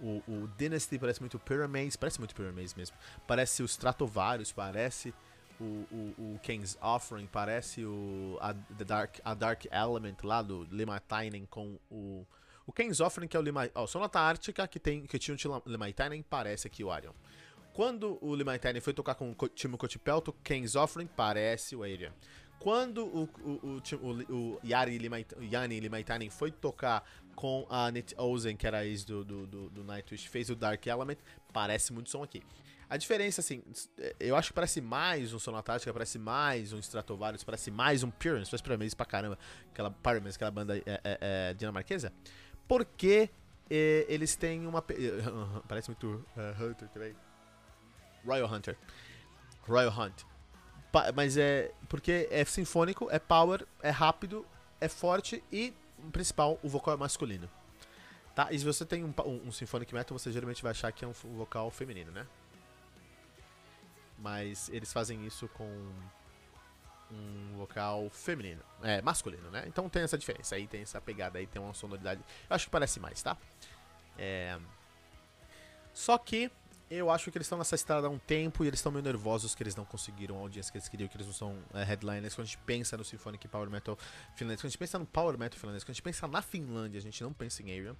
O, 0.00 0.22
o 0.26 0.48
Dynasty 0.56 0.98
parece 0.98 1.20
muito 1.20 1.38
Pyramids. 1.38 1.96
Parece 1.96 2.18
muito 2.18 2.34
Pyramids 2.34 2.74
mesmo. 2.74 2.96
Parece 3.26 3.62
o 3.62 3.66
Stratovarius. 3.66 4.52
Parece 4.52 5.14
o, 5.60 5.86
o, 5.90 6.34
o 6.34 6.40
King's 6.42 6.76
Offering 6.80 7.26
parece 7.26 7.84
o, 7.84 8.36
a, 8.40 8.52
The 8.52 8.84
Dark, 8.84 9.18
a 9.24 9.34
Dark 9.34 9.64
Element 9.70 10.16
lá 10.22 10.42
do 10.42 10.64
Limitainen 10.70 11.46
com 11.46 11.78
o. 11.90 12.26
O 12.64 12.72
King's 12.72 13.00
Offering, 13.00 13.26
que 13.26 13.36
é 13.36 13.40
o 13.40 13.42
Lima. 13.42 13.68
Ó, 13.74 13.88
Sonata 13.88 14.20
Ártica, 14.20 14.68
que, 14.68 14.78
tem, 14.78 15.04
que 15.04 15.18
tinha 15.18 15.36
o 15.36 15.62
Limitainen, 15.66 16.22
parece 16.22 16.68
aqui 16.68 16.84
o 16.84 16.92
Arion. 16.92 17.12
Quando 17.72 18.18
o 18.20 18.36
Limitainen 18.36 18.80
foi 18.80 18.92
tocar 18.92 19.16
com 19.16 19.32
o 19.32 19.48
Timo 19.48 19.76
Kotipelto, 19.76 20.32
King's 20.44 20.76
Offering 20.76 21.08
parece 21.08 21.74
o 21.74 21.82
Arion. 21.82 22.12
Quando 22.62 23.04
o, 23.04 23.28
o, 23.44 23.82
o, 24.00 24.34
o 24.34 24.60
Yari 24.64 25.00
Yanni 25.40 25.80
Limaitanen 25.80 26.30
foi 26.30 26.52
tocar 26.52 27.04
com 27.34 27.66
a 27.68 27.90
Nit 27.90 28.14
Ozen, 28.16 28.56
que 28.56 28.64
era 28.64 28.86
ex 28.86 29.04
do, 29.04 29.24
do, 29.24 29.46
do, 29.48 29.70
do 29.70 29.84
Nightwish, 29.84 30.28
fez 30.28 30.48
o 30.48 30.54
Dark 30.54 30.86
Element, 30.86 31.16
parece 31.52 31.92
muito 31.92 32.08
som 32.08 32.22
aqui. 32.22 32.40
A 32.88 32.96
diferença, 32.96 33.40
assim, 33.40 33.64
eu 34.20 34.36
acho 34.36 34.50
que 34.50 34.54
parece 34.54 34.80
mais 34.80 35.32
um 35.32 35.40
Sonatática, 35.40 35.92
parece 35.92 36.20
mais 36.20 36.72
um 36.72 36.78
Stratovarius, 36.78 37.42
parece 37.42 37.70
mais 37.70 38.04
um 38.04 38.10
Pyramids, 38.10 38.48
parece 38.48 38.62
Pyramids 38.62 38.94
pra 38.94 39.06
caramba, 39.06 39.38
aquela 39.72 39.90
Pyramids, 39.90 40.36
aquela 40.36 40.50
banda 40.52 40.78
é, 40.78 40.82
é, 40.86 41.00
é, 41.04 41.54
dinamarquesa, 41.54 42.12
porque 42.68 43.28
é, 43.68 44.06
eles 44.08 44.36
têm 44.36 44.66
uma... 44.68 44.82
parece 45.66 45.88
muito 45.88 46.24
uh, 46.36 46.64
Hunter 46.64 46.88
também. 46.90 47.16
Royal 48.24 48.52
Hunter. 48.52 48.78
Royal 49.66 49.92
Hunt. 49.98 50.31
Mas 51.14 51.36
é... 51.36 51.70
porque 51.88 52.28
é 52.30 52.44
sinfônico, 52.44 53.08
é 53.10 53.18
power, 53.18 53.66
é 53.82 53.90
rápido, 53.90 54.46
é 54.80 54.88
forte 54.88 55.42
e, 55.50 55.72
principal, 56.12 56.58
o 56.62 56.68
vocal 56.68 56.94
é 56.94 56.96
masculino. 56.96 57.48
Tá? 58.34 58.48
E 58.50 58.58
se 58.58 58.64
você 58.64 58.84
tem 58.84 59.04
um, 59.04 59.12
um, 59.24 59.48
um 59.48 59.52
Symphonic 59.52 59.92
Metal, 59.94 60.18
você 60.18 60.32
geralmente 60.32 60.62
vai 60.62 60.70
achar 60.70 60.90
que 60.90 61.04
é 61.04 61.08
um 61.08 61.12
vocal 61.12 61.70
feminino, 61.70 62.10
né? 62.10 62.26
Mas 64.18 64.68
eles 64.70 64.92
fazem 64.92 65.26
isso 65.26 65.48
com 65.48 65.68
um 67.10 67.56
vocal 67.58 68.08
feminino. 68.10 68.62
É, 68.82 69.02
masculino, 69.02 69.50
né? 69.50 69.64
Então 69.66 69.88
tem 69.88 70.02
essa 70.02 70.16
diferença. 70.16 70.54
Aí 70.54 70.66
tem 70.66 70.82
essa 70.82 71.00
pegada 71.00 71.38
aí, 71.38 71.46
tem 71.46 71.60
uma 71.60 71.74
sonoridade. 71.74 72.22
Eu 72.48 72.56
acho 72.56 72.66
que 72.66 72.70
parece 72.70 72.98
mais, 72.98 73.22
tá? 73.22 73.36
É... 74.18 74.58
Só 75.92 76.16
que 76.16 76.50
eu 76.96 77.10
acho 77.10 77.30
que 77.30 77.38
eles 77.38 77.46
estão 77.46 77.56
nessa 77.56 77.74
estrada 77.74 78.06
há 78.06 78.10
um 78.10 78.18
tempo 78.18 78.64
e 78.64 78.68
eles 78.68 78.78
estão 78.78 78.92
meio 78.92 79.02
nervosos 79.02 79.54
que 79.54 79.62
eles 79.62 79.74
não 79.74 79.84
conseguiram 79.84 80.36
a 80.36 80.40
audiência 80.40 80.70
que 80.70 80.76
eles 80.76 80.88
queriam, 80.88 81.08
que 81.08 81.16
eles 81.16 81.26
não 81.26 81.34
são 81.34 81.58
é, 81.72 81.82
headliners. 81.82 82.34
Quando 82.34 82.44
a 82.44 82.48
gente 82.48 82.58
pensa 82.58 82.96
no 82.96 83.04
Symphonic 83.04 83.48
Power 83.48 83.70
Metal 83.70 83.96
finlandês, 84.34 84.60
quando 84.60 84.66
a 84.66 84.70
gente 84.70 84.78
pensa 84.78 84.98
no 84.98 85.06
Power 85.06 85.38
Metal 85.38 85.58
finlandês, 85.58 85.84
quando 85.84 85.90
a 85.90 85.94
gente 85.94 86.02
pensa 86.02 86.28
na 86.28 86.42
Finlândia, 86.42 86.98
a 86.98 87.02
gente 87.02 87.22
não 87.22 87.32
pensa 87.32 87.62
em 87.62 87.70
Arian. 87.70 87.96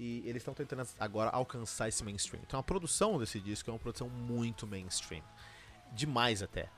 E 0.00 0.22
eles 0.24 0.40
estão 0.40 0.54
tentando 0.54 0.88
agora 0.98 1.30
alcançar 1.30 1.88
esse 1.88 2.02
mainstream. 2.02 2.42
Então 2.46 2.58
a 2.58 2.62
produção 2.62 3.18
desse 3.18 3.38
disco 3.38 3.70
é 3.70 3.72
uma 3.72 3.78
produção 3.78 4.08
muito 4.08 4.66
mainstream 4.66 5.22
demais 5.92 6.42
até. 6.42 6.68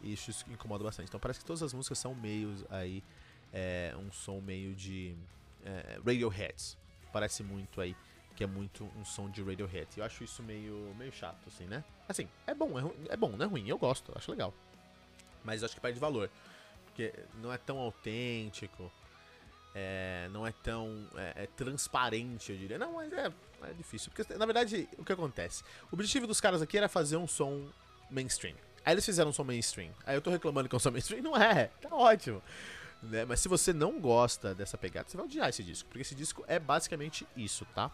E 0.00 0.12
isso 0.12 0.30
incomoda 0.48 0.84
bastante. 0.84 1.08
Então 1.08 1.18
parece 1.18 1.40
que 1.40 1.44
todas 1.44 1.62
as 1.62 1.72
músicas 1.72 1.98
são 1.98 2.14
meio 2.14 2.54
aí. 2.70 3.02
É, 3.52 3.92
um 3.98 4.12
som 4.12 4.40
meio 4.40 4.76
de 4.76 5.16
é, 5.64 5.98
Radioheads. 6.06 6.78
Parece 7.12 7.42
muito 7.42 7.80
aí 7.80 7.96
que 8.40 8.44
é 8.44 8.46
muito 8.46 8.90
um 8.96 9.04
som 9.04 9.28
de 9.28 9.42
Radiohead. 9.42 9.86
Eu 9.98 10.02
acho 10.02 10.24
isso 10.24 10.42
meio, 10.42 10.94
meio 10.96 11.12
chato, 11.12 11.46
assim, 11.46 11.66
né? 11.66 11.84
Assim, 12.08 12.26
é 12.46 12.54
bom, 12.54 12.70
é, 12.78 13.12
é 13.12 13.16
bom, 13.16 13.28
não 13.36 13.44
é 13.44 13.46
ruim, 13.46 13.68
eu 13.68 13.76
gosto, 13.76 14.14
acho 14.16 14.30
legal. 14.30 14.54
Mas 15.44 15.60
eu 15.60 15.66
acho 15.66 15.74
que 15.74 15.80
perde 15.80 16.00
valor. 16.00 16.30
Porque 16.86 17.12
não 17.42 17.52
é 17.52 17.58
tão 17.58 17.76
autêntico, 17.78 18.90
é, 19.74 20.26
não 20.32 20.46
é 20.46 20.52
tão 20.52 21.06
é, 21.16 21.42
é 21.42 21.46
transparente, 21.48 22.50
eu 22.50 22.56
diria. 22.56 22.78
Não, 22.78 22.94
mas 22.94 23.12
é, 23.12 23.30
é 23.62 23.72
difícil. 23.74 24.10
Porque, 24.10 24.32
na 24.32 24.46
verdade, 24.46 24.88
o 24.96 25.04
que 25.04 25.12
acontece? 25.12 25.62
O 25.92 25.94
objetivo 25.94 26.26
dos 26.26 26.40
caras 26.40 26.62
aqui 26.62 26.78
era 26.78 26.88
fazer 26.88 27.18
um 27.18 27.28
som 27.28 27.68
mainstream. 28.10 28.56
Aí 28.86 28.94
eles 28.94 29.04
fizeram 29.04 29.28
um 29.28 29.34
som 29.34 29.44
mainstream. 29.44 29.92
Aí 30.06 30.16
eu 30.16 30.22
tô 30.22 30.30
reclamando 30.30 30.66
que 30.66 30.74
é 30.74 30.78
um 30.78 30.80
som 30.80 30.90
mainstream. 30.90 31.20
Não 31.20 31.36
é, 31.36 31.66
tá 31.78 31.94
ótimo. 31.94 32.42
Né? 33.02 33.26
Mas 33.26 33.40
se 33.40 33.48
você 33.48 33.70
não 33.74 34.00
gosta 34.00 34.54
dessa 34.54 34.78
pegada, 34.78 35.10
você 35.10 35.16
vai 35.18 35.26
odiar 35.26 35.50
esse 35.50 35.62
disco. 35.62 35.90
Porque 35.90 36.00
esse 36.00 36.14
disco 36.14 36.42
é 36.48 36.58
basicamente 36.58 37.26
isso, 37.36 37.66
tá? 37.74 37.90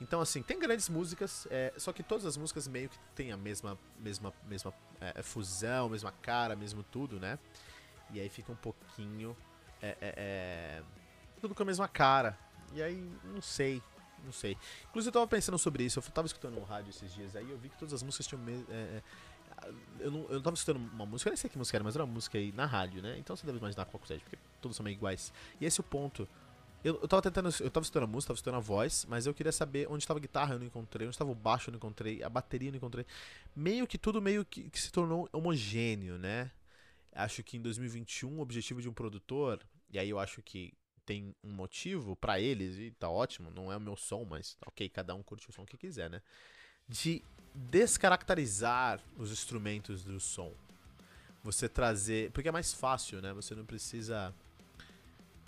Então, 0.00 0.20
assim, 0.20 0.42
tem 0.42 0.58
grandes 0.58 0.88
músicas, 0.88 1.46
é, 1.50 1.72
só 1.76 1.92
que 1.92 2.02
todas 2.02 2.24
as 2.24 2.36
músicas 2.36 2.66
meio 2.66 2.88
que 2.88 2.98
tem 3.14 3.32
a 3.32 3.36
mesma, 3.36 3.78
mesma, 3.98 4.32
mesma 4.48 4.72
é, 5.00 5.22
fusão, 5.22 5.90
mesma 5.90 6.10
cara, 6.22 6.56
mesmo 6.56 6.82
tudo, 6.82 7.20
né? 7.20 7.38
E 8.10 8.18
aí 8.18 8.28
fica 8.28 8.50
um 8.50 8.56
pouquinho. 8.56 9.36
É, 9.82 9.96
é, 10.00 10.14
é 10.16 10.82
tudo 11.40 11.54
com 11.54 11.62
a 11.62 11.66
mesma 11.66 11.86
cara. 11.86 12.38
E 12.72 12.82
aí, 12.82 13.10
não 13.24 13.42
sei, 13.42 13.82
não 14.24 14.32
sei. 14.32 14.56
Inclusive, 14.88 15.08
eu 15.08 15.12
tava 15.12 15.26
pensando 15.26 15.58
sobre 15.58 15.84
isso. 15.84 15.98
Eu 15.98 16.02
tava 16.04 16.26
escutando 16.26 16.58
um 16.58 16.64
rádio 16.64 16.90
esses 16.90 17.12
dias 17.12 17.36
aí 17.36 17.50
eu 17.50 17.58
vi 17.58 17.68
que 17.68 17.78
todas 17.78 17.94
as 17.94 18.02
músicas 18.02 18.26
tinham. 18.26 18.42
É, 18.70 19.02
eu 19.98 20.10
não, 20.10 20.20
eu 20.24 20.34
não 20.34 20.42
tava 20.42 20.54
escutando 20.54 20.76
uma 20.76 21.04
música, 21.04 21.28
eu 21.28 21.32
nem 21.32 21.36
sei 21.36 21.50
que 21.50 21.58
música 21.58 21.76
era, 21.76 21.84
mas 21.84 21.94
era 21.94 22.04
uma 22.04 22.12
música 22.12 22.38
aí 22.38 22.52
na 22.52 22.64
rádio, 22.64 23.02
né? 23.02 23.18
Então 23.18 23.36
você 23.36 23.44
deve 23.44 23.58
imaginar 23.58 23.84
qual 23.84 24.00
seja, 24.06 24.20
porque 24.20 24.38
todos 24.60 24.76
são 24.76 24.84
meio 24.84 24.94
iguais. 24.94 25.32
E 25.60 25.66
esse 25.66 25.80
é 25.80 25.82
o 25.82 25.84
ponto. 25.84 26.26
Eu, 26.82 26.98
eu 27.00 27.08
tava 27.08 27.22
tentando. 27.22 27.50
Eu 27.60 27.70
tava 27.70 27.84
estudando 27.84 28.04
a 28.04 28.06
música, 28.06 28.28
tava 28.28 28.38
estudando 28.38 28.56
a 28.56 28.60
voz, 28.60 29.06
mas 29.08 29.26
eu 29.26 29.34
queria 29.34 29.52
saber 29.52 29.86
onde 29.90 30.02
estava 30.02 30.18
a 30.18 30.20
guitarra, 30.20 30.54
eu 30.54 30.58
não 30.58 30.66
encontrei, 30.66 31.06
onde 31.06 31.14
estava 31.14 31.30
o 31.30 31.34
baixo, 31.34 31.68
eu 31.68 31.72
não 31.72 31.76
encontrei, 31.76 32.22
a 32.22 32.28
bateria 32.28 32.68
eu 32.68 32.72
não 32.72 32.78
encontrei. 32.78 33.04
Meio 33.54 33.86
que 33.86 33.98
tudo 33.98 34.20
meio 34.20 34.44
que, 34.44 34.70
que 34.70 34.80
se 34.80 34.90
tornou 34.90 35.28
homogêneo, 35.32 36.18
né? 36.18 36.50
Acho 37.12 37.42
que 37.42 37.56
em 37.56 37.60
2021 37.60 38.38
o 38.38 38.40
objetivo 38.40 38.80
de 38.80 38.88
um 38.88 38.92
produtor, 38.92 39.60
e 39.90 39.98
aí 39.98 40.08
eu 40.08 40.18
acho 40.18 40.40
que 40.42 40.72
tem 41.04 41.34
um 41.42 41.52
motivo 41.52 42.16
para 42.16 42.40
eles, 42.40 42.78
e 42.78 42.92
tá 42.92 43.10
ótimo, 43.10 43.50
não 43.50 43.70
é 43.70 43.76
o 43.76 43.80
meu 43.80 43.96
som, 43.96 44.24
mas 44.24 44.56
ok, 44.64 44.88
cada 44.88 45.14
um 45.14 45.22
curte 45.22 45.50
o 45.50 45.52
som 45.52 45.66
que 45.66 45.76
quiser, 45.76 46.08
né? 46.08 46.22
De 46.88 47.22
descaracterizar 47.54 49.00
os 49.18 49.30
instrumentos 49.30 50.02
do 50.04 50.18
som. 50.18 50.54
Você 51.42 51.68
trazer. 51.68 52.30
Porque 52.32 52.48
é 52.48 52.52
mais 52.52 52.72
fácil, 52.72 53.20
né? 53.20 53.32
Você 53.32 53.54
não 53.54 53.64
precisa 53.64 54.34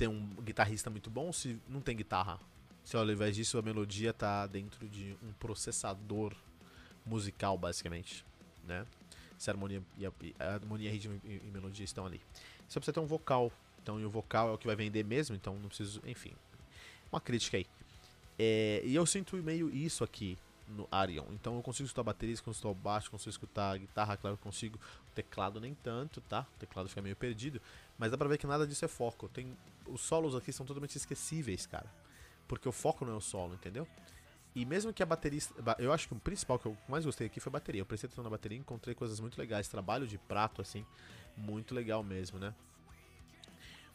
ter 0.03 0.09
um 0.09 0.27
guitarrista 0.43 0.91
muito 0.91 1.09
bom 1.09 1.33
se 1.33 1.61
não 1.69 1.81
tem 1.81 1.97
guitarra. 1.97 2.41
Se 2.83 2.97
ao 2.97 3.09
invés 3.09 3.37
disso 3.37 3.57
a 3.57 3.63
melodia 3.63 4.13
tá 4.13 4.49
dentro 4.49 4.89
de 4.89 5.17
um 5.23 5.33
processador 5.35 6.35
musical, 7.07 7.57
basicamente, 7.57 8.25
né? 8.67 8.85
Se 9.39 9.49
a 9.49 9.53
harmonia, 9.53 9.81
e 9.97 10.05
a, 10.05 10.13
a 10.41 10.55
harmonia, 10.55 10.91
ritmo 10.91 11.21
e, 11.25 11.35
e 11.37 11.51
melodia 11.53 11.85
estão 11.85 12.05
ali. 12.05 12.21
Só 12.69 12.81
precisa 12.81 12.95
ter 12.95 12.99
um 12.99 13.07
vocal. 13.07 13.53
Então, 13.81 14.01
e 14.01 14.05
o 14.05 14.11
vocal 14.11 14.49
é 14.49 14.53
o 14.53 14.59
que 14.59 14.67
vai 14.67 14.75
vender 14.75 15.05
mesmo, 15.05 15.37
então 15.37 15.55
não 15.55 15.69
preciso. 15.69 16.03
Enfim, 16.05 16.33
uma 17.13 17.21
crítica 17.21 17.57
aí. 17.57 17.67
É, 18.37 18.83
e 18.85 18.97
eu 18.97 19.07
sinto 19.07 19.37
meio 19.37 19.71
isso 19.71 20.03
aqui 20.03 20.37
no 20.69 20.89
Arion. 20.91 21.27
Então 21.31 21.57
eu 21.57 21.63
consigo 21.63 21.87
escutar 21.87 22.03
bateria, 22.03 22.35
consigo 22.37 22.51
escutar 22.51 22.75
baixo, 22.75 23.11
consigo 23.11 23.31
escutar 23.31 23.79
guitarra, 23.79 24.17
claro 24.17 24.37
que 24.37 24.43
consigo. 24.43 24.79
O 25.11 25.15
teclado 25.15 25.61
nem 25.61 25.75
tanto, 25.75 26.21
tá? 26.23 26.47
O 26.57 26.59
teclado 26.59 26.89
fica 26.89 27.03
meio 27.03 27.15
perdido. 27.15 27.61
Mas 28.03 28.11
dá 28.11 28.19
pra 28.19 28.27
ver 28.27 28.37
que 28.37 28.49
nada 28.49 28.67
disso 28.67 28.85
é 28.85 28.89
foco. 28.89 29.29
Tem, 29.29 29.57
os 29.87 30.01
solos 30.01 30.35
aqui 30.35 30.53
são 30.53 30.67
totalmente 30.67 30.97
esquecíveis, 30.97 31.67
cara. 31.67 31.87
Porque 32.49 32.69
o 32.69 32.73
foco 32.73 33.05
não 33.05 33.13
é 33.13 33.17
o 33.17 33.21
solo, 33.21 33.55
entendeu? 33.55 33.87
E 34.57 34.65
mesmo 34.65 34.93
que 34.93 35.05
a 35.05 35.07
baterista. 35.07 35.55
Eu 35.79 35.93
acho 35.93 36.09
que 36.09 36.13
o 36.13 36.19
principal 36.19 36.59
que 36.59 36.67
eu 36.67 36.77
mais 36.89 37.05
gostei 37.05 37.29
aqui 37.29 37.39
foi 37.39 37.51
a 37.51 37.53
bateria. 37.53 37.81
Eu 37.81 37.87
prestei 37.87 38.09
atenção 38.09 38.25
na 38.25 38.31
bateria 38.31 38.59
e 38.59 38.61
encontrei 38.61 38.93
coisas 38.93 39.21
muito 39.21 39.39
legais. 39.39 39.69
Trabalho 39.69 40.05
de 40.05 40.19
prato, 40.19 40.61
assim, 40.61 40.85
muito 41.37 41.77
legal 41.77 42.03
mesmo, 42.03 42.41
né? 42.41 42.53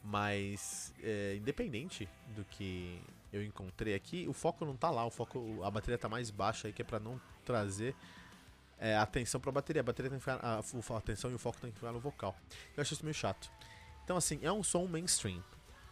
Mas, 0.01 0.93
é, 1.03 1.35
independente 1.35 2.07
do 2.33 2.45
que 2.45 3.01
eu 3.33 3.43
encontrei 3.43 3.93
aqui, 3.93 4.25
o 4.25 4.31
foco 4.31 4.63
não 4.63 4.77
tá 4.77 4.89
lá, 4.89 5.05
o 5.05 5.11
foco, 5.11 5.61
a 5.65 5.69
bateria 5.69 5.97
tá 5.97 6.07
mais 6.07 6.31
baixa 6.31 6.69
aí, 6.69 6.73
que 6.73 6.81
é 6.81 6.85
pra 6.85 6.97
não 6.97 7.19
trazer 7.43 7.93
é, 8.79 8.95
atenção 8.95 9.41
pra 9.41 9.51
bateria. 9.51 9.81
A 9.81 9.83
bateria 9.83 10.09
tem 10.09 10.17
que 10.17 10.23
ficar, 10.23 10.39
a, 10.41 10.59
a, 10.59 10.97
atenção 10.97 11.29
e 11.29 11.33
o 11.33 11.37
foco 11.37 11.59
tem 11.59 11.71
que 11.71 11.75
ficar 11.75 11.91
no 11.91 11.99
vocal. 11.99 12.33
Eu 12.77 12.81
acho 12.81 12.93
isso 12.93 13.03
meio 13.03 13.13
chato. 13.13 13.51
Então, 14.07 14.15
assim, 14.15 14.39
é 14.41 14.49
um 14.49 14.63
som 14.63 14.87
mainstream 14.87 15.43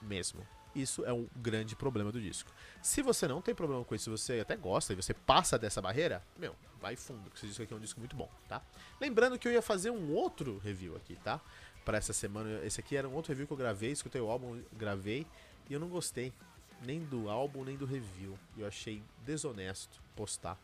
mesmo. 0.01 0.47
Isso 0.73 1.03
é 1.03 1.11
um 1.11 1.27
grande 1.35 1.75
problema 1.75 2.13
do 2.13 2.21
disco. 2.21 2.49
Se 2.81 3.01
você 3.01 3.27
não 3.27 3.41
tem 3.41 3.53
problema 3.53 3.83
com 3.83 3.93
isso, 3.93 4.05
se 4.05 4.09
você 4.09 4.39
até 4.39 4.55
gosta 4.55 4.93
e 4.93 4.95
você 4.95 5.13
passa 5.13 5.59
dessa 5.59 5.81
barreira, 5.81 6.23
meu, 6.37 6.55
vai 6.79 6.95
fundo, 6.95 7.23
porque 7.23 7.39
esse 7.39 7.47
disco 7.47 7.63
aqui 7.63 7.73
é 7.73 7.75
um 7.75 7.79
disco 7.79 7.99
muito 7.99 8.15
bom, 8.15 8.29
tá? 8.47 8.61
Lembrando 9.01 9.37
que 9.37 9.45
eu 9.45 9.51
ia 9.51 9.61
fazer 9.61 9.89
um 9.89 10.13
outro 10.13 10.57
review 10.59 10.95
aqui, 10.95 11.17
tá? 11.17 11.41
para 11.85 11.99
essa 11.99 12.11
semana. 12.11 12.65
Esse 12.65 12.79
aqui 12.79 12.97
era 12.97 13.07
um 13.07 13.13
outro 13.13 13.29
review 13.29 13.45
que 13.45 13.53
eu 13.53 13.57
gravei, 13.57 13.91
escutei 13.91 14.19
o 14.19 14.29
álbum, 14.29 14.59
gravei 14.73 15.25
e 15.69 15.73
eu 15.73 15.79
não 15.79 15.87
gostei 15.87 16.33
nem 16.81 16.99
do 16.99 17.29
álbum 17.29 17.63
nem 17.63 17.77
do 17.77 17.85
review. 17.85 18.37
Eu 18.57 18.67
achei 18.67 19.01
desonesto 19.23 20.01
postar. 20.15 20.57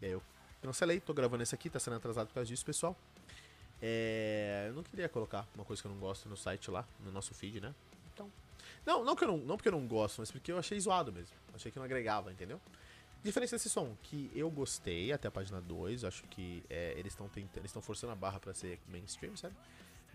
E 0.00 0.06
aí 0.06 0.12
eu 0.12 0.22
cancelei, 0.62 0.98
tô 0.98 1.12
gravando 1.12 1.42
esse 1.42 1.54
aqui, 1.54 1.68
tá 1.68 1.78
sendo 1.78 1.96
atrasado 1.96 2.28
por 2.28 2.34
causa 2.34 2.48
disso, 2.48 2.64
pessoal. 2.64 2.96
É, 3.82 4.66
eu 4.68 4.74
não 4.74 4.82
queria 4.84 5.08
colocar 5.08 5.44
uma 5.56 5.64
coisa 5.64 5.82
que 5.82 5.88
eu 5.88 5.92
não 5.92 5.98
gosto 5.98 6.28
no 6.28 6.36
site 6.36 6.70
lá, 6.70 6.86
no 7.00 7.10
nosso 7.10 7.34
feed, 7.34 7.60
né? 7.60 7.74
Então. 8.14 8.30
Não, 8.86 9.04
não, 9.04 9.16
que 9.16 9.24
eu 9.24 9.28
não, 9.28 9.38
não 9.38 9.56
porque 9.56 9.68
eu 9.68 9.72
não 9.72 9.86
gosto, 9.86 10.20
mas 10.20 10.30
porque 10.30 10.52
eu 10.52 10.58
achei 10.58 10.78
zoado 10.78 11.12
mesmo. 11.12 11.34
Achei 11.52 11.72
que 11.72 11.78
não 11.78 11.84
agregava, 11.84 12.30
entendeu? 12.32 12.60
Diferença 13.24 13.56
desse 13.56 13.68
som, 13.68 13.96
que 14.02 14.30
eu 14.34 14.50
gostei 14.50 15.12
até 15.12 15.28
a 15.28 15.30
página 15.30 15.60
2, 15.60 16.04
acho 16.04 16.24
que 16.24 16.64
é, 16.70 16.92
eles 16.96 17.12
estão 17.12 17.28
tentando, 17.28 17.58
eles 17.58 17.70
estão 17.70 17.82
forçando 17.82 18.12
a 18.12 18.16
barra 18.16 18.40
para 18.40 18.54
ser 18.54 18.80
mainstream, 18.88 19.36
sabe? 19.36 19.54